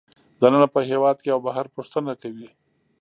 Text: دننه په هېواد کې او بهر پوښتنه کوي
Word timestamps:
دننه 0.41 0.67
په 0.75 0.79
هېواد 0.89 1.17
کې 1.23 1.29
او 1.35 1.39
بهر 1.47 1.65
پوښتنه 1.75 2.11
کوي 2.21 2.49